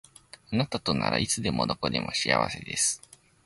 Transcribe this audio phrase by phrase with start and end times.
[0.51, 3.03] あなたとならいつでもどこでも幸せです